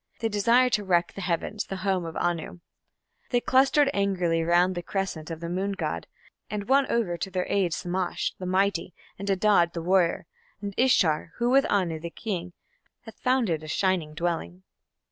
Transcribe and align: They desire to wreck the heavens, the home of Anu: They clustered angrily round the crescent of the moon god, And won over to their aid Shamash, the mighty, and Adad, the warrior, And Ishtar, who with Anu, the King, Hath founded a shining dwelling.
They 0.19 0.29
desire 0.29 0.71
to 0.71 0.83
wreck 0.83 1.13
the 1.13 1.21
heavens, 1.21 1.65
the 1.65 1.75
home 1.85 2.05
of 2.05 2.15
Anu: 2.17 2.61
They 3.29 3.39
clustered 3.39 3.91
angrily 3.93 4.41
round 4.41 4.73
the 4.73 4.81
crescent 4.81 5.29
of 5.29 5.41
the 5.41 5.47
moon 5.47 5.73
god, 5.73 6.07
And 6.49 6.67
won 6.67 6.87
over 6.89 7.17
to 7.17 7.29
their 7.29 7.45
aid 7.47 7.75
Shamash, 7.75 8.33
the 8.39 8.47
mighty, 8.47 8.95
and 9.19 9.29
Adad, 9.29 9.73
the 9.73 9.81
warrior, 9.83 10.25
And 10.59 10.73
Ishtar, 10.75 11.33
who 11.35 11.51
with 11.51 11.67
Anu, 11.71 11.99
the 11.99 12.09
King, 12.09 12.53
Hath 13.01 13.19
founded 13.19 13.61
a 13.61 13.67
shining 13.67 14.15
dwelling. 14.15 14.63